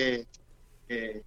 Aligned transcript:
que 0.00 0.26
eh, 0.88 1.22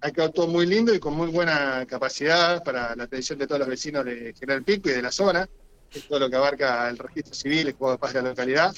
ha 0.00 0.10
quedado 0.10 0.32
todo 0.32 0.46
muy 0.48 0.66
lindo 0.66 0.94
y 0.94 1.00
con 1.00 1.14
muy 1.14 1.28
buena 1.28 1.86
capacidad 1.86 2.62
para 2.62 2.94
la 2.94 3.04
atención 3.04 3.38
de 3.38 3.46
todos 3.46 3.60
los 3.60 3.68
vecinos 3.68 4.04
de 4.04 4.34
General 4.38 4.62
Pico 4.62 4.90
y 4.90 4.92
de 4.92 5.02
la 5.02 5.10
zona, 5.10 5.48
que 5.90 5.98
es 5.98 6.06
todo 6.06 6.18
lo 6.18 6.28
que 6.28 6.36
abarca 6.36 6.88
el 6.90 6.98
registro 6.98 7.34
civil, 7.34 7.68
el 7.68 7.74
juego 7.74 7.92
de 7.92 7.98
paz 7.98 8.12
de 8.12 8.22
la 8.22 8.28
localidad. 8.28 8.74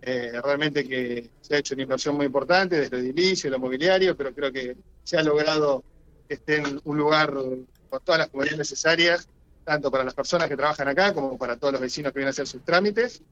Eh, 0.00 0.32
realmente 0.42 0.86
que 0.86 1.30
se 1.40 1.54
ha 1.54 1.58
hecho 1.58 1.74
una 1.74 1.82
inversión 1.82 2.16
muy 2.16 2.26
importante 2.26 2.80
desde 2.80 2.96
el 2.96 3.04
edilicio, 3.04 3.50
lo 3.50 3.58
mobiliario, 3.58 4.16
pero 4.16 4.34
creo 4.34 4.52
que 4.52 4.76
se 5.04 5.16
ha 5.16 5.22
logrado 5.22 5.84
que 6.26 6.34
esté 6.34 6.56
en 6.56 6.80
un 6.84 6.96
lugar 6.96 7.32
con 7.32 8.00
todas 8.04 8.18
las 8.18 8.28
comunidades 8.28 8.58
necesarias, 8.58 9.28
tanto 9.64 9.90
para 9.90 10.04
las 10.04 10.14
personas 10.14 10.48
que 10.48 10.56
trabajan 10.56 10.88
acá 10.88 11.12
como 11.14 11.38
para 11.38 11.56
todos 11.56 11.72
los 11.72 11.80
vecinos 11.80 12.12
que 12.12 12.18
vienen 12.18 12.28
a 12.28 12.30
hacer 12.30 12.46
sus 12.46 12.64
trámites. 12.64 13.22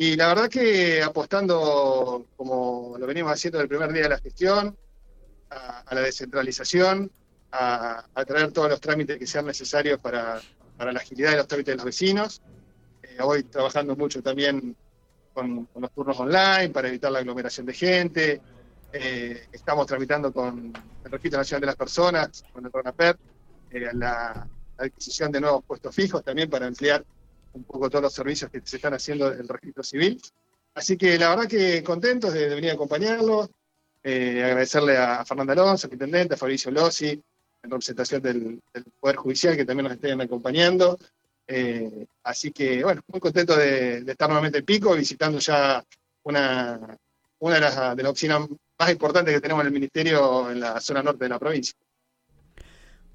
Y 0.00 0.14
la 0.14 0.28
verdad 0.28 0.48
que 0.48 1.02
apostando, 1.02 2.26
como 2.36 2.94
lo 2.96 3.04
venimos 3.04 3.32
haciendo 3.32 3.60
el 3.60 3.66
primer 3.66 3.92
día 3.92 4.04
de 4.04 4.08
la 4.10 4.20
gestión, 4.20 4.76
a, 5.50 5.92
la 5.92 6.00
descentralización, 6.02 7.10
a, 7.50 8.06
traer 8.24 8.52
todos 8.52 8.70
los 8.70 8.80
trámites 8.80 9.18
que 9.18 9.26
sean 9.26 9.46
necesarios 9.46 9.98
para, 9.98 10.40
la 10.78 11.00
agilidad 11.00 11.32
de 11.32 11.38
los 11.38 11.48
trámites 11.48 11.72
de 11.72 11.76
los 11.78 11.84
vecinos. 11.84 12.40
Eh, 13.02 13.16
hoy 13.20 13.42
trabajando 13.42 13.96
mucho 13.96 14.22
también 14.22 14.76
con, 15.32 15.68
los 15.74 15.90
turnos 15.90 16.20
online 16.20 16.68
para 16.68 16.86
evitar 16.86 17.10
la 17.10 17.18
aglomeración 17.18 17.66
de 17.66 17.74
gente. 17.74 18.40
Eh, 18.92 19.48
estamos 19.50 19.84
tramitando 19.88 20.32
con 20.32 20.72
el 21.04 21.10
Registro 21.10 21.40
Nacional 21.40 21.62
de 21.62 21.66
las 21.66 21.76
Personas, 21.76 22.44
con 22.52 22.64
el 22.64 22.70
RONAPER, 22.70 23.18
eh, 23.72 23.88
la, 23.94 24.46
adquisición 24.76 25.32
de 25.32 25.40
nuevos 25.40 25.64
puestos 25.64 25.92
fijos 25.92 26.22
también 26.22 26.48
para 26.48 26.68
ampliar 26.68 27.04
un 27.52 27.64
poco 27.64 27.88
todos 27.88 28.02
los 28.02 28.12
servicios 28.12 28.50
que 28.50 28.60
se 28.64 28.76
están 28.76 28.94
haciendo 28.94 29.30
desde 29.30 29.42
el 29.42 29.48
registro 29.48 29.82
civil. 29.82 30.20
Así 30.74 30.96
que 30.96 31.18
la 31.18 31.30
verdad 31.30 31.48
que 31.48 31.82
contentos 31.82 32.32
de, 32.32 32.48
venir 32.48 32.70
a 32.70 32.74
acompañarlos, 32.74 33.50
eh, 34.02 34.42
agradecerle 34.44 34.96
a 34.96 35.24
Fernando 35.24 35.52
Alonso, 35.52 35.88
intendente, 35.90 36.34
a 36.34 36.36
Fabricio 36.36 36.70
Lossi, 36.70 37.20
en 37.62 37.70
representación 37.70 38.22
del, 38.22 38.62
Poder 39.00 39.16
Judicial, 39.16 39.56
que 39.56 39.64
también 39.64 39.84
nos 39.84 39.94
estén 39.94 40.20
acompañando. 40.20 40.98
Eh, 41.46 42.06
así 42.22 42.52
que, 42.52 42.84
bueno, 42.84 43.00
muy 43.08 43.20
contento 43.20 43.56
de, 43.56 43.98
estar 43.98 44.28
nuevamente 44.28 44.58
en 44.58 44.64
Pico, 44.64 44.94
visitando 44.94 45.38
ya 45.38 45.84
una, 46.22 46.96
una 47.40 47.54
de, 47.54 47.60
las, 47.60 47.96
de 47.96 48.02
las 48.02 48.12
oficinas 48.12 48.48
más 48.78 48.90
importantes 48.90 49.34
que 49.34 49.40
tenemos 49.40 49.62
en 49.62 49.66
el 49.66 49.72
Ministerio 49.72 50.50
en 50.50 50.60
la 50.60 50.80
zona 50.80 51.02
norte 51.02 51.24
de 51.24 51.28
la 51.30 51.38
provincia. 51.38 51.74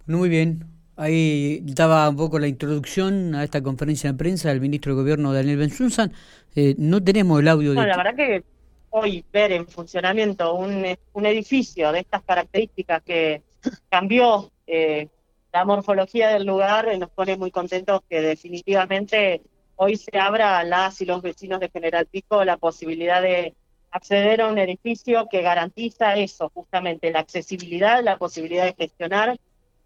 Muy 0.05 0.27
bien. 0.27 0.72
Ahí 0.95 1.63
estaba 1.67 2.08
un 2.08 2.16
poco 2.16 2.38
la 2.38 2.47
introducción 2.47 3.33
a 3.36 3.44
esta 3.44 3.63
conferencia 3.63 4.11
de 4.11 4.17
prensa 4.17 4.49
del 4.49 4.61
ministro 4.61 4.94
de 4.94 5.02
Gobierno 5.02 5.33
Daniel 5.33 5.58
Benzunzan. 5.58 6.13
Eh, 6.55 6.75
no 6.77 7.03
tenemos 7.03 7.39
el 7.39 7.47
audio 7.47 7.73
de... 7.73 7.88
la 7.88 7.97
verdad 7.97 8.16
que 8.16 8.44
hoy 8.91 9.25
ver 9.33 9.52
en 9.53 9.67
funcionamiento 9.67 10.53
un, 10.53 10.85
un 11.13 11.25
edificio 11.25 11.91
de 11.91 12.00
estas 12.02 12.22
características 12.23 13.02
que 13.02 13.41
cambió 13.89 14.52
eh, 14.67 15.08
la 15.52 15.66
morfología 15.66 16.30
del 16.30 16.45
lugar 16.45 16.88
nos 16.97 17.09
pone 17.09 17.38
muy 17.38 17.50
contentos 17.50 18.02
que 18.07 18.22
definitivamente 18.22 19.41
hoy 19.75 19.95
se 19.95 20.17
abra 20.17 20.59
a 20.59 20.63
las 20.63 21.02
y 21.02 21.05
los 21.05 21.22
vecinos 21.22 21.59
de 21.59 21.69
General 21.69 22.05
Pico 22.05 22.44
la 22.44 22.57
posibilidad 22.57 23.22
de 23.22 23.55
acceder 23.91 24.41
a 24.41 24.47
un 24.47 24.57
edificio 24.57 25.28
que 25.30 25.41
garantiza 25.41 26.16
eso, 26.16 26.52
justamente 26.53 27.11
la 27.11 27.19
accesibilidad, 27.19 28.03
la 28.03 28.17
posibilidad 28.17 28.66
de 28.66 28.75
gestionar 28.75 29.39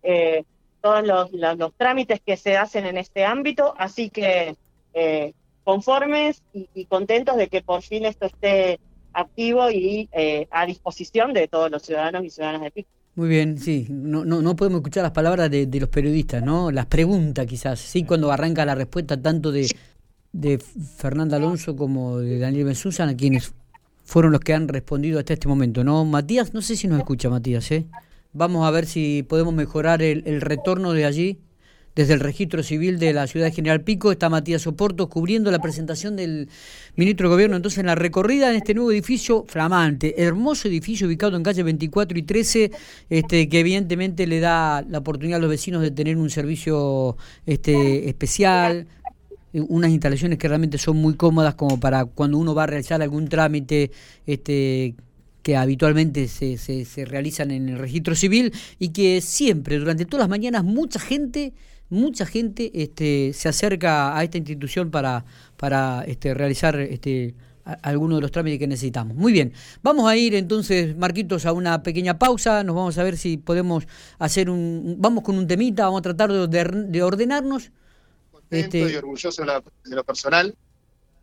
eh, 0.03 0.43
todos 0.87 1.31
los, 1.57 1.73
trámites 1.75 2.21
que 2.25 2.37
se 2.37 2.55
hacen 2.55 2.85
en 2.85 2.97
este 2.97 3.25
ámbito, 3.25 3.73
así 3.77 4.09
que 4.09 4.55
eh, 4.93 5.33
conformes 5.63 6.41
y, 6.53 6.85
contentos 6.85 7.35
de 7.35 7.49
que 7.49 7.61
por 7.61 7.81
fin 7.81 8.05
esto 8.05 8.27
esté 8.27 8.79
activo 9.11 9.69
y 9.69 10.07
eh, 10.13 10.47
a 10.49 10.65
disposición 10.65 11.33
de 11.33 11.47
todos 11.47 11.69
los 11.69 11.81
ciudadanos 11.83 12.23
y 12.23 12.29
ciudadanas 12.29 12.61
de 12.61 12.71
Pico. 12.71 12.89
Muy 13.15 13.29
bien, 13.29 13.57
sí. 13.57 13.87
No, 13.89 14.23
no, 14.23 14.41
no 14.41 14.55
podemos 14.55 14.79
escuchar 14.79 15.03
las 15.03 15.11
palabras 15.11 15.49
de, 15.49 15.67
los 15.79 15.89
periodistas, 15.89 16.43
¿no? 16.43 16.71
Las 16.71 16.85
preguntas 16.85 17.45
quizás, 17.47 17.79
sí, 17.79 18.03
cuando 18.03 18.31
arranca 18.31 18.63
la 18.63 18.75
respuesta 18.75 19.21
tanto 19.21 19.51
de, 19.51 19.67
de 20.31 20.59
Fernanda 20.59 21.37
Alonso 21.37 21.75
como 21.75 22.19
de 22.19 22.37
Daniel 22.37 22.65
Bensusan, 22.65 23.09
a 23.09 23.17
quienes 23.17 23.53
fueron 24.05 24.31
los 24.31 24.41
que 24.41 24.53
han 24.53 24.67
respondido 24.67 25.19
hasta 25.19 25.33
este 25.33 25.47
momento, 25.47 25.83
¿no? 25.83 26.05
Matías, 26.05 26.53
no 26.53 26.61
sé 26.61 26.77
si 26.77 26.87
nos 26.87 26.99
escucha 26.99 27.29
Matías, 27.29 27.69
¿eh? 27.71 27.87
Vamos 28.33 28.67
a 28.67 28.71
ver 28.71 28.85
si 28.85 29.23
podemos 29.23 29.53
mejorar 29.53 30.01
el, 30.01 30.41
retorno 30.41 30.93
de 30.93 31.05
allí 31.05 31.39
desde 31.95 32.13
el 32.13 32.19
registro 32.19 32.61
civil 32.61 32.99
de 32.99 33.11
la 33.11 33.25
ciudad 33.25 33.47
de 33.47 33.51
General 33.51 33.81
Pico 33.81 34.11
está 34.11 34.29
Matías 34.29 34.67
Oporto 34.67 35.09
cubriendo 35.09 35.49
la 35.49 35.59
presentación 35.59 36.15
del 36.15 36.47
ministro 36.95 37.27
de 37.27 37.33
Gobierno. 37.33 37.55
Entonces, 37.55 37.79
en 37.79 37.87
la 37.87 37.95
recorrida 37.95 38.51
en 38.51 38.57
este 38.57 38.75
nuevo 38.75 38.91
edificio 38.91 39.45
flamante, 39.47 40.21
hermoso 40.21 40.67
edificio 40.67 41.07
ubicado 41.07 41.35
en 41.35 41.41
calle 41.41 41.63
24 41.63 42.19
y 42.19 42.21
13, 42.21 42.71
este, 43.09 43.49
que 43.49 43.59
evidentemente 43.59 44.27
le 44.27 44.39
da 44.39 44.83
la 44.83 44.99
oportunidad 44.99 45.37
a 45.37 45.41
los 45.41 45.49
vecinos 45.49 45.81
de 45.81 45.89
tener 45.89 46.17
un 46.17 46.29
servicio 46.29 47.17
este, 47.47 48.07
especial, 48.07 48.85
unas 49.53 49.89
instalaciones 49.89 50.37
que 50.37 50.47
realmente 50.47 50.77
son 50.77 50.97
muy 50.97 51.15
cómodas 51.15 51.55
como 51.55 51.79
para 51.79 52.05
cuando 52.05 52.37
uno 52.37 52.53
va 52.53 52.63
a 52.63 52.67
realizar 52.67 53.01
algún 53.01 53.27
trámite 53.27 53.91
este 54.27 54.93
que 55.47 55.55
habitualmente 55.55 56.27
se, 56.27 56.57
se, 56.57 56.83
se 56.83 57.05
realizan 57.05 57.51
en 57.51 57.69
el 57.69 57.77
registro 57.77 58.15
civil 58.15 58.51
y 58.79 58.89
que 58.89 59.21
siempre, 59.21 59.79
durante 59.79 60.03
todas 60.03 60.23
las 60.23 60.29
mañanas, 60.29 60.65
mucha 60.65 60.99
gente 60.99 61.53
mucha 61.87 62.25
gente 62.25 62.69
este, 62.73 63.31
se 63.31 63.47
acerca 63.47 64.17
a 64.17 64.21
esta 64.25 64.37
institución 64.37 64.91
para, 64.91 65.23
para 65.55 66.03
este, 66.05 66.33
realizar 66.33 66.77
este, 66.81 67.33
algunos 67.81 68.17
de 68.17 68.23
los 68.23 68.31
trámites 68.33 68.59
que 68.59 68.67
necesitamos. 68.67 69.15
Muy 69.15 69.31
bien, 69.31 69.53
vamos 69.81 70.09
a 70.09 70.17
ir 70.17 70.35
entonces, 70.35 70.97
Marquitos, 70.97 71.45
a 71.45 71.53
una 71.53 71.81
pequeña 71.81 72.19
pausa, 72.19 72.61
nos 72.65 72.75
vamos 72.75 72.97
a 72.97 73.03
ver 73.03 73.15
si 73.15 73.37
podemos 73.37 73.87
hacer 74.19 74.49
un, 74.49 74.97
vamos 74.99 75.23
con 75.23 75.37
un 75.37 75.47
temita, 75.47 75.85
vamos 75.85 75.99
a 75.99 76.01
tratar 76.01 76.29
de, 76.29 77.01
ordenarnos. 77.01 77.71
Contento 78.33 78.77
este, 78.77 78.91
y 78.91 78.95
orgulloso 78.97 79.45
de, 79.45 79.95
lo 79.95 80.03
personal, 80.03 80.53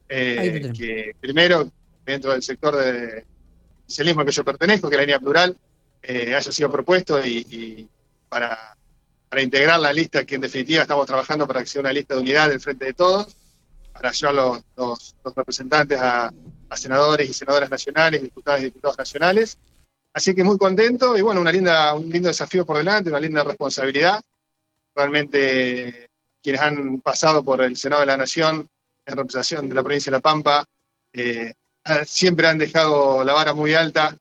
eh, 0.08 0.72
que 0.74 1.14
primero, 1.20 1.70
dentro 2.06 2.32
del 2.32 2.42
sector 2.42 2.74
de 2.74 3.33
socialismo 3.86 4.20
al 4.20 4.26
que 4.26 4.32
yo 4.32 4.44
pertenezco, 4.44 4.88
que 4.88 4.96
la 4.96 5.02
línea 5.02 5.18
plural, 5.18 5.56
eh, 6.02 6.34
haya 6.34 6.52
sido 6.52 6.70
propuesto 6.70 7.24
y 7.24 7.88
para 8.28 8.74
para 9.34 9.42
integrar 9.42 9.80
la 9.80 9.92
lista, 9.92 10.24
que 10.24 10.36
en 10.36 10.42
definitiva 10.42 10.82
estamos 10.82 11.06
trabajando 11.06 11.44
para 11.44 11.58
que 11.58 11.66
sea 11.66 11.80
una 11.80 11.92
lista 11.92 12.14
de 12.14 12.20
unidad 12.20 12.48
del 12.50 12.60
frente 12.60 12.84
de 12.84 12.94
todos, 12.94 13.36
para 13.92 14.12
llevar 14.12 14.32
los, 14.32 14.62
los, 14.76 15.16
representantes 15.34 15.98
a, 16.00 16.32
senadores 16.76 17.28
y 17.28 17.32
senadoras 17.32 17.68
nacionales, 17.68 18.22
diputados 18.22 18.60
y 18.60 18.64
diputados 18.66 18.96
nacionales. 18.96 19.58
Así 20.12 20.36
que 20.36 20.44
muy 20.44 20.56
contento 20.56 21.18
y 21.18 21.20
bueno, 21.20 21.40
una 21.40 21.50
linda, 21.50 21.94
un 21.94 22.08
lindo 22.10 22.28
desafío 22.28 22.64
por 22.64 22.76
delante, 22.76 23.10
una 23.10 23.18
linda 23.18 23.42
responsabilidad. 23.42 24.22
Realmente 24.94 26.10
quienes 26.40 26.62
han 26.62 27.00
pasado 27.00 27.42
por 27.42 27.60
el 27.60 27.76
Senado 27.76 28.02
de 28.02 28.06
la 28.06 28.16
Nación 28.16 28.68
en 29.04 29.16
representación 29.16 29.68
de 29.68 29.74
la 29.74 29.82
provincia 29.82 30.10
de 30.10 30.16
La 30.16 30.22
Pampa, 30.22 30.64
eh, 31.12 31.54
siempre 32.06 32.46
han 32.46 32.58
dejado 32.58 33.24
la 33.24 33.32
vara 33.32 33.54
muy 33.54 33.74
alta 33.74 34.16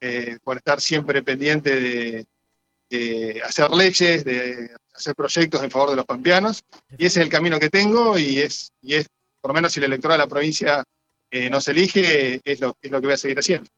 eh, 0.00 0.38
por 0.42 0.56
estar 0.56 0.80
siempre 0.80 1.22
pendiente 1.22 1.80
de, 1.80 2.26
de 2.90 3.42
hacer 3.42 3.70
leyes, 3.70 4.24
de 4.24 4.70
hacer 4.94 5.14
proyectos 5.14 5.62
en 5.62 5.70
favor 5.70 5.90
de 5.90 5.96
los 5.96 6.04
pampeanos, 6.04 6.62
y 6.96 7.06
ese 7.06 7.20
es 7.20 7.26
el 7.26 7.32
camino 7.32 7.58
que 7.58 7.70
tengo, 7.70 8.18
y 8.18 8.38
es, 8.38 8.72
y 8.82 8.94
es 8.94 9.06
por 9.40 9.50
lo 9.50 9.54
menos 9.54 9.72
si 9.72 9.80
el 9.80 9.84
electorado 9.84 10.18
de 10.18 10.24
la 10.24 10.30
provincia 10.30 10.84
eh, 11.30 11.50
nos 11.50 11.66
elige, 11.68 12.40
es 12.44 12.60
lo, 12.60 12.76
es 12.80 12.90
lo 12.90 13.00
que 13.00 13.06
voy 13.06 13.14
a 13.14 13.18
seguir 13.18 13.38
haciendo. 13.38 13.68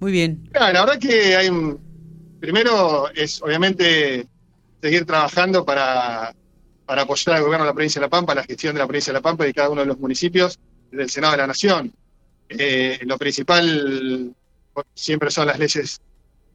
Muy 0.00 0.12
bien. 0.12 0.48
la 0.52 0.72
verdad 0.72 0.98
que 0.98 1.36
hay 1.36 1.48
un, 1.48 1.78
primero 2.40 3.10
es 3.10 3.42
obviamente 3.42 4.26
seguir 4.80 5.04
trabajando 5.04 5.64
para, 5.64 6.34
para 6.86 7.02
apoyar 7.02 7.36
al 7.36 7.42
gobierno 7.42 7.64
de 7.64 7.70
la 7.70 7.74
provincia 7.74 8.00
de 8.00 8.06
La 8.06 8.10
Pampa, 8.10 8.34
la 8.34 8.44
gestión 8.44 8.74
de 8.74 8.80
la 8.80 8.86
provincia 8.86 9.12
de 9.12 9.18
La 9.18 9.22
Pampa 9.22 9.46
y 9.46 9.52
cada 9.52 9.68
uno 9.68 9.82
de 9.82 9.86
los 9.86 9.98
municipios 9.98 10.58
del 10.90 11.10
Senado 11.10 11.32
de 11.32 11.38
la 11.38 11.46
Nación. 11.46 11.92
Eh, 12.50 12.98
lo 13.02 13.16
principal 13.16 14.34
siempre 14.94 15.30
son 15.30 15.46
las 15.46 15.58
leyes 15.58 16.00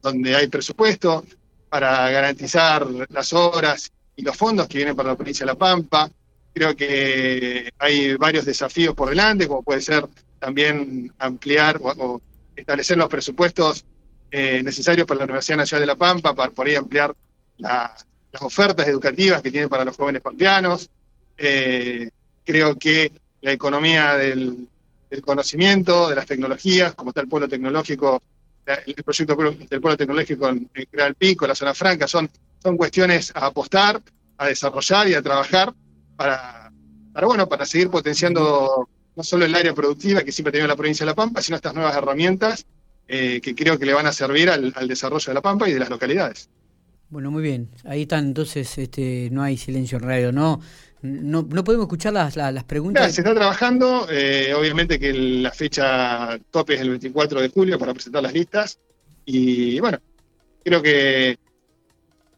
donde 0.02 0.36
hay 0.36 0.48
presupuesto, 0.48 1.26
para 1.70 2.10
garantizar 2.10 2.88
las 3.10 3.34
obras 3.34 3.92
y 4.16 4.22
los 4.22 4.38
fondos 4.38 4.68
que 4.68 4.78
vienen 4.78 4.96
para 4.96 5.10
la 5.10 5.16
provincia 5.16 5.46
de 5.46 5.52
La 5.52 5.58
Pampa. 5.58 6.10
Creo 6.54 6.76
que 6.76 7.70
hay 7.80 8.16
varios 8.16 8.46
desafíos 8.46 8.96
por 8.96 9.10
delante, 9.10 9.48
como 9.48 9.64
puede 9.64 9.82
ser 9.82 10.06
también 10.40 11.12
ampliar 11.20 11.80
o, 11.82 12.22
establecer 12.56 12.98
los 12.98 13.10
presupuestos 13.10 13.84
eh, 14.32 14.62
necesarios 14.64 15.06
para 15.06 15.20
la 15.20 15.26
Universidad 15.26 15.58
Nacional 15.58 15.82
de 15.82 15.88
La 15.88 15.96
Pampa, 15.96 16.34
para 16.34 16.52
poder 16.52 16.78
ampliar 16.78 17.14
las 17.58 18.06
ofertas 18.40 18.88
educativas 18.88 19.42
que 19.42 19.52
tienen 19.52 19.70
para 19.70 19.84
los 19.84 19.98
jóvenes 19.98 20.22
pampeanos. 20.22 20.90
Eh, 21.38 22.10
creo 22.46 22.78
que 22.78 23.12
la 23.42 23.52
economía 23.52 24.16
del, 24.16 24.68
del 25.10 25.22
conocimiento, 25.22 26.10
de 26.10 26.16
las 26.16 26.26
tecnologías, 26.26 26.94
como 26.96 27.12
está 27.12 27.22
el 27.22 27.28
pueblo 27.28 27.48
tecnológico 27.48 28.22
el 28.66 29.04
proyecto 29.04 29.36
del 29.36 29.82
pueblo 29.82 29.98
tecnológico 29.98 30.50
en, 30.50 30.70
Creal 30.90 31.16
Pico, 31.16 31.46
la 31.46 31.56
zona 31.56 31.74
franca, 31.74 32.08
son, 32.08 32.30
son 32.62 32.78
cuestiones 32.78 33.32
a 33.36 33.48
apostar, 33.48 34.02
a 34.38 34.48
desarrollar 34.48 35.08
y 35.08 35.14
a 35.14 35.22
trabajar 35.22 35.74
para, 36.16 36.72
para, 37.14 37.28
bueno, 37.28 37.48
para 37.48 37.66
seguir 37.66 37.90
potenciando 37.90 38.90
no 39.16 39.24
solo 39.24 39.46
el 39.46 39.56
área 39.56 39.74
productiva 39.74 40.24
que 40.24 40.32
siempre 40.32 40.50
ha 40.50 40.54
tenido 40.54 40.68
la 40.68 40.76
provincia 40.76 41.06
de 41.06 41.12
La 41.12 41.16
Pampa, 41.16 41.42
sino 41.42 41.56
estas 41.56 41.74
nuevas 41.74 41.96
herramientas 41.96 42.66
eh, 43.08 43.40
que 43.42 43.54
creo 43.56 43.78
que 43.78 43.86
le 43.86 43.94
van 43.94 44.08
a 44.08 44.12
servir 44.12 44.50
al, 44.50 44.74
desarrollo 44.88 45.26
de 45.28 45.34
la 45.34 45.42
Pampa 45.42 45.70
y 45.70 45.74
de 45.74 45.80
las 45.80 45.90
localidades. 45.90 46.50
Bueno, 47.10 47.32
muy 47.32 47.44
bien. 47.44 47.70
Ahí 47.84 48.04
están, 48.04 48.26
entonces 48.26 48.78
este, 48.78 49.30
no 49.32 49.44
hay 49.44 49.58
silencio 49.58 49.98
en 49.98 50.04
radio, 50.04 50.32
¿no? 50.32 50.60
No, 51.02 51.46
podemos 51.48 51.86
escuchar 51.86 52.14
las, 52.14 52.64
preguntas. 52.64 53.14
se 53.14 53.22
está 53.22 53.36
trabajando, 53.36 54.08
eh, 54.10 54.54
obviamente 54.58 55.00
que 55.00 55.14
la 55.14 55.52
fecha 55.52 56.40
tope 56.50 56.74
es 56.74 56.82
el 56.82 56.90
24 56.90 57.42
de 57.42 57.50
julio 57.50 57.78
para 57.78 57.94
presentar 57.94 58.24
las 58.24 58.34
listas. 58.34 58.80
Y 59.24 59.80
bueno, 59.80 60.00
creo 60.64 60.82
que 60.82 61.38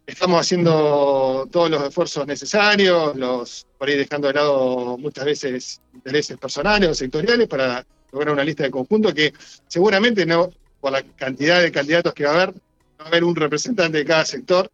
estamos 0.05 0.41
haciendo 0.41 1.47
todos 1.51 1.69
los 1.69 1.83
esfuerzos 1.83 2.27
necesarios, 2.27 3.15
los 3.15 3.65
por 3.77 3.87
ahí 3.87 3.97
dejando 3.97 4.27
de 4.27 4.33
lado 4.33 4.97
muchas 4.97 5.25
veces 5.25 5.81
intereses 5.93 6.37
personales 6.37 6.89
o 6.89 6.93
sectoriales 6.93 7.47
para 7.47 7.85
lograr 8.11 8.33
una 8.33 8.43
lista 8.43 8.63
de 8.63 8.71
conjunto 8.71 9.13
que 9.13 9.33
seguramente 9.67 10.25
no, 10.25 10.49
por 10.79 10.91
la 10.91 11.03
cantidad 11.03 11.61
de 11.61 11.71
candidatos 11.71 12.13
que 12.13 12.25
va 12.25 12.31
a 12.31 12.33
haber, 12.43 12.53
va 12.99 13.05
a 13.05 13.07
haber 13.07 13.23
un 13.23 13.35
representante 13.35 13.97
de 13.97 14.05
cada 14.05 14.25
sector, 14.25 14.71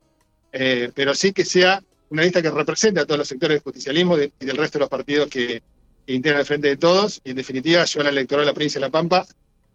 eh, 0.51 0.91
pero 0.93 1.13
sí 1.13 1.33
que 1.33 1.45
sea 1.45 1.81
una 2.09 2.23
lista 2.23 2.41
que 2.41 2.51
represente 2.51 2.99
a 2.99 3.05
todos 3.05 3.17
los 3.17 3.27
sectores 3.27 3.55
del 3.55 3.63
justicialismo 3.63 4.17
y 4.17 4.45
del 4.45 4.57
resto 4.57 4.77
de 4.77 4.81
los 4.81 4.89
partidos 4.89 5.29
que, 5.29 5.61
integran 6.05 6.41
el 6.41 6.45
frente 6.45 6.67
de 6.67 6.77
todos, 6.77 7.21
y 7.23 7.29
en 7.29 7.37
definitiva 7.37 7.85
llevar 7.85 8.07
al 8.07 8.17
electorado 8.17 8.45
de 8.45 8.51
la 8.51 8.53
provincia 8.53 8.79
de 8.79 8.87
La 8.87 8.91
Pampa 8.91 9.25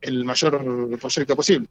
el 0.00 0.24
mayor 0.24 0.98
proyecto 1.00 1.34
posible. 1.34 1.66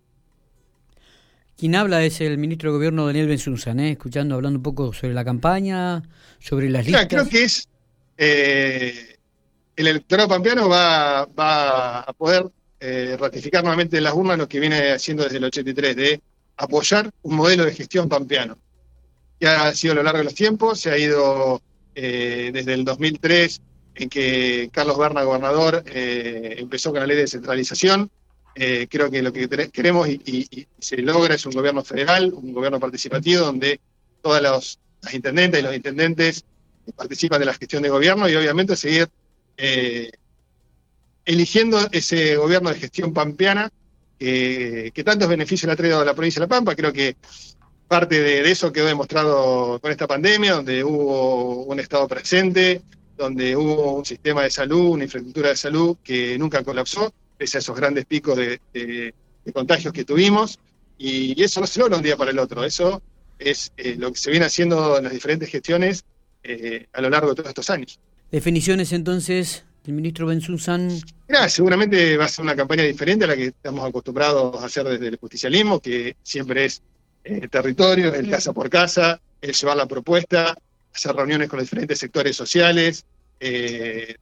Quien 1.58 1.76
habla 1.76 2.04
es 2.04 2.22
el 2.22 2.38
ministro 2.38 2.72
de 2.72 2.78
Gobierno 2.78 3.06
Daniel 3.06 3.28
Benzunzan, 3.28 3.80
¿eh? 3.80 3.92
escuchando, 3.92 4.36
hablando 4.36 4.58
un 4.58 4.64
poco 4.64 4.94
sobre 4.94 5.14
la 5.14 5.24
campaña, 5.24 6.04
sobre 6.40 6.70
las 6.70 6.86
listas. 6.86 7.08
creo 7.08 7.30
que 7.30 7.44
es 7.44 7.68
eh, 8.18 9.18
el 9.76 9.88
electorado 9.88 10.30
pampeano 10.30 10.68
va, 10.70 11.22
a 11.22 12.14
poder 12.14 12.46
eh, 12.80 13.16
ratificar 13.20 13.64
nuevamente 13.64 13.98
en 13.98 14.04
las 14.04 14.14
urnas 14.14 14.38
lo 14.38 14.48
que 14.48 14.60
viene 14.60 14.92
haciendo 14.92 15.24
desde 15.24 15.38
el 15.38 15.46
83, 15.46 15.96
de 15.96 16.22
apoyar 16.58 17.12
un 17.22 17.36
modelo 17.36 17.66
de 17.66 17.74
gestión 17.74 18.10
pampeano. 18.10 18.58
Que 19.40 19.48
ha 19.48 19.74
sido 19.74 19.94
a 19.94 19.96
lo 19.98 20.04
largo 20.04 20.20
de 20.20 20.24
los 20.26 20.36
tiempos, 20.36 20.80
se 20.80 20.92
ha 20.92 20.98
ido 20.98 21.62
eh, 21.96 22.50
desde 22.54 22.74
el 22.74 22.84
2003, 22.84 23.62
en 23.96 24.10
que 24.10 24.70
Carlos 24.72 24.98
Berna, 24.98 25.24
gobernador, 25.24 25.84
eh, 25.86 26.56
empezó 26.58 26.92
con 26.92 27.00
la 27.00 27.08
ley 27.08 27.16
de 27.16 27.24
descentralización. 27.24 28.10
creo 28.56 29.12
que 29.12 29.22
lo 29.22 29.32
que 29.32 29.48
queremos 29.72 30.08
y, 30.08 30.68
se 30.80 30.98
logra 30.98 31.36
es 31.36 31.46
un 31.46 31.54
gobierno 31.54 31.84
federal, 31.84 32.34
un 32.34 32.54
gobierno 32.54 32.80
participativo, 32.80 33.46
donde 33.46 33.80
todas 34.22 34.42
las 34.42 34.80
intendentes 35.14 35.60
y 35.60 35.64
los 35.64 35.76
intendentes 35.76 36.44
participan 36.96 37.40
de 37.40 37.46
la 37.46 37.54
gestión 37.54 37.84
de 37.84 37.90
gobierno 37.90 38.30
y 38.30 38.36
obviamente 38.36 38.76
seguir 38.76 39.10
eh, 39.58 40.12
eligiendo 41.26 41.80
ese 41.92 42.36
gobierno 42.38 42.70
de 42.70 42.80
gestión 42.80 43.14
pampeana 43.14 43.72
que 44.20 45.04
tantos 45.06 45.28
beneficios 45.28 45.68
le 45.68 45.74
ha 45.74 45.76
traído 45.76 46.00
a 46.00 46.06
la 46.06 46.14
provincia 46.14 46.40
de 46.40 46.46
La 46.46 46.50
Pampa. 46.50 46.76
Creo 46.76 46.92
que 46.92 47.16
parte 47.88 48.20
de, 48.22 48.50
eso 48.52 48.72
quedó 48.72 48.88
demostrado 48.88 49.80
con 49.80 49.92
esta 49.92 50.08
pandemia, 50.08 50.54
donde 50.54 50.84
hubo 50.84 51.64
un 51.64 51.80
Estado 51.80 52.08
presente, 52.08 52.82
donde 53.18 53.56
hubo 53.56 53.94
un 53.94 54.06
sistema 54.06 54.44
de 54.44 54.50
salud, 54.50 54.90
una 54.90 55.06
infraestructura 55.06 55.50
de 55.50 55.56
salud 55.56 55.98
que 56.04 56.38
nunca 56.38 56.64
colapsó, 56.64 57.14
pese 57.38 57.58
a 57.58 57.60
esos 57.60 57.76
grandes 57.76 58.06
picos 58.06 58.38
de, 58.38 59.14
contagios 59.54 59.94
que 59.94 60.04
tuvimos. 60.04 60.60
Y 60.98 61.42
eso 61.42 61.62
no 61.62 61.68
se 61.68 61.80
logra 61.80 61.98
un 61.98 62.04
día 62.04 62.18
para 62.18 62.32
el 62.32 62.40
otro, 62.40 62.64
eso 62.64 63.02
es 63.40 63.72
eh, 63.78 63.96
lo 63.98 64.12
que 64.12 64.18
se 64.18 64.32
viene 64.32 64.48
haciendo 64.48 64.98
en 64.98 65.04
las 65.04 65.14
diferentes 65.14 65.50
gestiones 65.50 66.04
eh, 66.44 66.88
a 66.92 67.02
lo 67.02 67.10
largo 67.10 67.30
de 67.30 67.36
todos 67.36 67.50
estos 67.50 67.70
años. 67.70 68.00
Definiciones 68.32 68.92
entonces 68.92 69.64
del 69.88 69.96
ministro 69.96 70.28
Benzunzan. 70.28 71.02
Mira, 71.30 71.48
seguramente 71.48 72.18
va 72.18 72.26
a 72.26 72.28
ser 72.28 72.44
una 72.44 72.56
campaña 72.56 72.84
diferente 72.84 73.24
a 73.24 73.30
la 73.30 73.38
que 73.38 73.46
estamos 73.48 73.88
acostumbrados 73.88 74.62
a 74.62 74.66
hacer 74.66 74.86
desde 74.86 75.08
el 75.08 75.18
justicialismo, 75.18 75.80
que 75.80 76.18
siempre 76.22 76.66
es 76.66 76.82
eh, 77.24 77.48
territorio, 77.48 78.14
el 78.14 78.30
casa 78.30 78.52
por 78.52 78.70
casa, 78.70 79.20
el 79.42 79.54
llevar 79.54 79.78
la 79.78 79.88
propuesta, 79.88 80.58
hacer 80.94 81.16
reuniones 81.16 81.48
con 81.48 81.58
los 81.58 81.66
diferentes 81.66 82.00
sectores 82.00 82.36
sociales, 82.36 83.06
eh, 83.40 84.16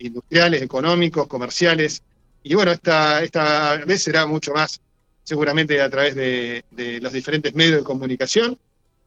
industriales, 0.00 0.60
económicos, 0.60 1.28
comerciales. 1.28 2.02
Y 2.42 2.54
bueno, 2.54 2.72
esta, 2.72 3.22
esta 3.22 3.76
vez 3.84 4.02
será 4.02 4.26
mucho 4.26 4.52
más 4.52 4.80
seguramente 5.22 5.80
a 5.80 5.88
través 5.88 6.16
de, 6.16 6.64
los 7.00 7.12
diferentes 7.12 7.54
medios 7.54 7.78
de 7.78 7.84
comunicación. 7.84 8.58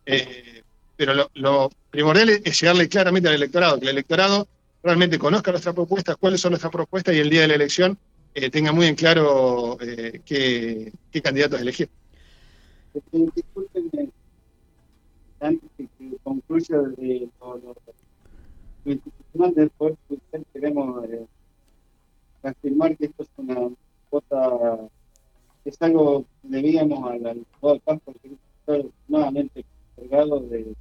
Eh, 0.05 0.63
pero 0.95 1.29
lo, 1.33 1.71
primordial 1.91 2.29
es 2.29 2.61
llegarle 2.61 2.87
claramente 2.87 3.27
al 3.27 3.35
electorado, 3.35 3.77
que 3.79 3.85
el 3.85 3.91
electorado 3.91 4.47
realmente 4.83 5.19
conozca 5.19 5.51
nuestras 5.51 5.75
propuestas, 5.75 6.17
cuáles 6.17 6.41
son 6.41 6.51
nuestras 6.51 6.71
propuestas 6.71 7.15
y 7.15 7.19
el 7.19 7.29
día 7.29 7.41
de 7.41 7.49
la 7.49 7.55
elección 7.55 7.97
eh, 8.33 8.49
tenga 8.49 8.71
muy 8.71 8.85
en 8.85 8.95
claro 8.95 9.77
eh, 9.81 10.21
qué, 10.25 11.21
candidatos 11.21 11.59
elegir. 11.59 11.89
Disculpenme, 13.11 14.09
antes 15.39 15.69
de 15.77 15.87
que 15.97 16.17
concluya 16.23 16.77
de 16.97 17.29
lo, 17.39 17.75
institucional 18.85 19.53
del 19.55 19.69
Poder 19.71 19.97
Judicial, 20.07 20.45
queremos 20.53 21.05
eh, 21.05 21.25
afirmar 22.43 22.97
que 22.97 23.05
esto 23.05 23.23
es 23.23 23.29
una 23.37 23.69
cuota, 24.09 24.79
es 25.65 25.81
algo 25.81 26.25
que 26.41 26.47
debíamos 26.47 27.11
al, 27.11 27.25
al 27.25 27.45
todo 27.59 27.79
campo, 27.81 28.13
que 28.23 28.35
nuevamente 29.07 29.65
cargado 29.95 30.39
de 30.41 30.73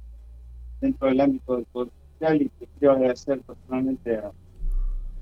dentro 0.81 1.07
del 1.07 1.21
ámbito 1.21 1.55
del 1.55 1.65
Poder 1.65 1.89
Social 2.19 2.41
y 2.41 2.51
quiero 2.79 2.95
agradecer 2.95 3.41
personalmente 3.41 4.19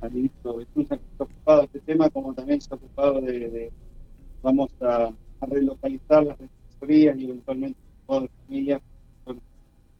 al 0.02 0.12
ministro 0.12 0.58
Betusa 0.58 0.98
que 0.98 1.04
está 1.12 1.24
ocupado 1.24 1.60
de 1.60 1.66
este 1.66 1.80
tema, 1.80 2.10
como 2.10 2.34
también 2.34 2.62
se 2.62 2.74
ha 2.74 2.76
ocupado 2.76 3.22
de, 3.22 3.72
vamos 4.42 4.72
a, 4.82 5.12
relocalizar 5.42 6.26
las 6.26 6.38
defensorías 6.40 7.18
y 7.20 7.26
eventualmente 7.26 7.80
todas 8.08 8.30
familias 8.46 8.82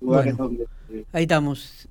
lugares 0.02 0.36
donde 0.38 0.68
ahí 1.12 1.24
estamos. 1.24 1.88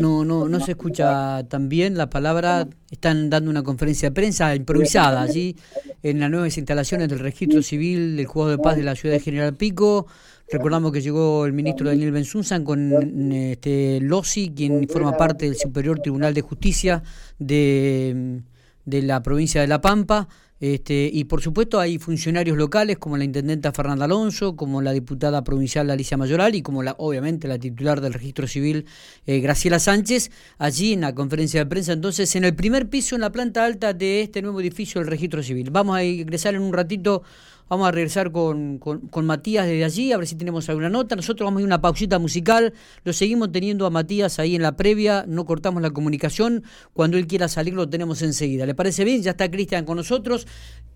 no 0.00 0.24
no 0.24 0.48
no 0.48 0.60
se 0.60 0.72
escucha 0.72 1.42
tan 1.48 1.68
bien 1.68 1.96
la 1.96 2.10
palabra. 2.10 2.68
Están 2.90 3.30
dando 3.30 3.50
una 3.50 3.62
conferencia 3.62 4.10
de 4.10 4.14
prensa 4.14 4.54
improvisada 4.54 5.22
allí 5.22 5.56
en 6.04 6.20
las 6.20 6.30
nuevas 6.30 6.56
instalaciones 6.56 7.08
del 7.08 7.18
registro 7.18 7.60
civil 7.62 8.16
del 8.16 8.26
juego 8.26 8.50
de 8.50 8.58
paz 8.58 8.76
de 8.76 8.84
la 8.84 8.94
ciudad 8.94 9.16
de 9.16 9.20
General 9.20 9.56
Pico 9.56 10.06
Recordamos 10.50 10.92
que 10.92 11.00
llegó 11.00 11.46
el 11.46 11.52
ministro 11.52 11.88
Daniel 11.88 12.12
Benzunzan 12.12 12.64
con 12.64 13.32
este 13.32 13.98
Lossi, 14.00 14.52
quien 14.54 14.86
forma 14.88 15.16
parte 15.16 15.46
del 15.46 15.56
Superior 15.56 16.00
Tribunal 16.00 16.34
de 16.34 16.42
Justicia 16.42 17.02
de, 17.38 18.42
de 18.84 19.02
la 19.02 19.22
provincia 19.22 19.62
de 19.62 19.66
La 19.66 19.80
Pampa. 19.80 20.28
Este, 20.64 21.10
y 21.12 21.24
por 21.24 21.42
supuesto 21.42 21.78
hay 21.78 21.98
funcionarios 21.98 22.56
locales 22.56 22.96
como 22.96 23.18
la 23.18 23.24
intendenta 23.24 23.70
Fernanda 23.70 24.06
Alonso, 24.06 24.56
como 24.56 24.80
la 24.80 24.92
diputada 24.92 25.44
provincial 25.44 25.90
Alicia 25.90 26.16
Mayoral 26.16 26.54
y 26.54 26.62
como 26.62 26.82
la, 26.82 26.94
obviamente 26.96 27.46
la 27.48 27.58
titular 27.58 28.00
del 28.00 28.14
registro 28.14 28.46
civil 28.46 28.86
eh, 29.26 29.40
Graciela 29.40 29.78
Sánchez, 29.78 30.30
allí 30.56 30.94
en 30.94 31.02
la 31.02 31.14
conferencia 31.14 31.60
de 31.60 31.66
prensa, 31.66 31.92
entonces 31.92 32.34
en 32.34 32.44
el 32.44 32.54
primer 32.54 32.88
piso, 32.88 33.14
en 33.14 33.20
la 33.20 33.30
planta 33.30 33.62
alta 33.62 33.92
de 33.92 34.22
este 34.22 34.40
nuevo 34.40 34.58
edificio 34.58 35.02
del 35.02 35.10
registro 35.10 35.42
civil. 35.42 35.68
Vamos 35.70 35.96
a 35.96 36.02
ingresar 36.02 36.54
en 36.54 36.62
un 36.62 36.72
ratito 36.72 37.24
Vamos 37.68 37.88
a 37.88 37.90
regresar 37.92 38.30
con, 38.30 38.78
con, 38.78 39.26
Matías 39.26 39.66
desde 39.66 39.84
allí, 39.84 40.12
a 40.12 40.18
ver 40.18 40.26
si 40.26 40.36
tenemos 40.36 40.68
alguna 40.68 40.90
nota. 40.90 41.16
Nosotros 41.16 41.46
vamos 41.46 41.58
a 41.58 41.60
ir 41.62 41.64
a 41.64 41.68
una 41.68 41.80
pausita 41.80 42.18
musical. 42.18 42.74
Lo 43.04 43.12
seguimos 43.12 43.52
teniendo 43.52 43.86
a 43.86 43.90
Matías 43.90 44.38
ahí 44.38 44.54
en 44.54 44.62
la 44.62 44.76
previa. 44.76 45.24
No 45.26 45.46
cortamos 45.46 45.82
la 45.82 45.90
comunicación. 45.90 46.62
Cuando 46.92 47.16
él 47.16 47.26
quiera 47.26 47.48
salir, 47.48 47.74
lo 47.74 47.88
tenemos 47.88 48.20
enseguida. 48.22 48.66
¿Le 48.66 48.74
parece 48.74 49.04
bien? 49.04 49.22
Ya 49.22 49.30
está 49.30 49.50
Cristian 49.50 49.84
con 49.84 49.96
nosotros. 49.96 50.46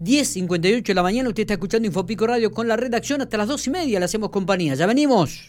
10.58 0.00 0.82
de 0.82 0.94
la 0.94 1.02
mañana. 1.02 1.28
Usted 1.30 1.42
está 1.42 1.54
escuchando 1.54 1.86
Infopico 1.86 2.26
Radio 2.26 2.50
con 2.50 2.68
la 2.68 2.76
redacción. 2.76 3.22
Hasta 3.22 3.38
las 3.38 3.48
dos 3.48 3.66
y 3.66 3.70
media 3.70 3.98
le 3.98 4.04
hacemos 4.04 4.28
compañía. 4.30 4.74
Ya 4.74 4.86
venimos. 4.86 5.48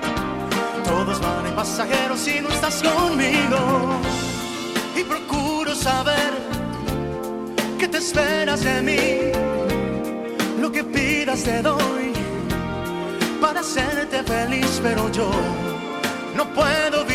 Todos 0.91 1.21
van 1.21 1.45
en 1.47 1.55
pasajeros 1.55 2.19
si 2.19 2.41
no 2.41 2.49
estás 2.49 2.83
conmigo. 2.83 3.59
Y 4.93 5.03
procuro 5.05 5.73
saber 5.73 6.31
qué 7.79 7.87
te 7.87 7.99
esperas 7.99 8.61
de 8.61 8.81
mí. 8.81 9.03
Lo 10.61 10.69
que 10.69 10.83
pidas 10.83 11.43
te 11.43 11.61
doy 11.61 12.11
para 13.39 13.61
hacerte 13.61 14.21
feliz, 14.23 14.81
pero 14.83 15.09
yo 15.11 15.31
no 16.35 16.43
puedo 16.53 17.05
vivir 17.05 17.10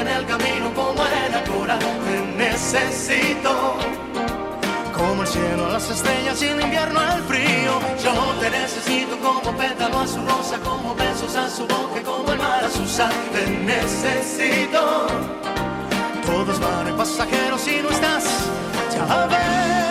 en 0.00 0.08
el 0.08 0.26
camino, 0.26 0.72
como 0.74 1.02
arena 1.02 1.42
pura. 1.44 1.78
Te 1.78 2.20
necesito. 2.36 3.76
Como 4.96 5.22
el 5.22 5.28
cielo, 5.28 5.68
las 5.72 5.90
estrellas 5.90 6.42
y 6.42 6.46
el 6.46 6.60
invierno 6.60 7.00
al 7.00 7.22
frío. 7.24 7.72
Yo 8.02 8.12
te 8.40 8.50
necesito 8.50 9.18
como 9.18 9.56
pétalo 9.56 10.00
a 10.00 10.06
su 10.06 10.20
rosa, 10.26 10.58
como 10.64 10.94
besos 10.94 11.36
a 11.36 11.48
su 11.50 11.66
boca, 11.66 12.02
como 12.04 12.32
el 12.32 12.38
mar 12.38 12.64
a 12.64 12.70
su 12.70 12.86
sal. 12.86 13.12
Te 13.32 13.46
necesito. 13.50 15.06
Todos 16.24 16.60
van 16.60 16.88
en 16.88 16.96
pasajeros 16.96 17.60
si 17.60 17.80
no 17.82 17.90
estás. 17.90 18.24
Ya 18.94 19.26
ves. 19.26 19.85